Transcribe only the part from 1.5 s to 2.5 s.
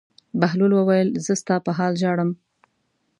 په حال ژاړم.